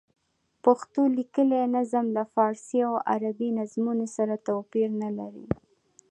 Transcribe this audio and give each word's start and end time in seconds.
پښتو 0.63 1.01
لیکلی 1.17 1.61
نظم 1.75 2.05
له 2.15 2.23
فارسي 2.33 2.79
او 2.87 2.93
عربي 3.11 3.49
نظمونو 3.59 4.05
سره 4.15 4.33
توپیر 4.47 4.89
نه 5.01 5.09
لري. 5.17 5.45